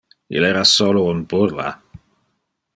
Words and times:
Il 0.37 0.45
era 0.51 0.63
solo 0.69 1.03
un 1.11 1.19
burla. 1.33 1.69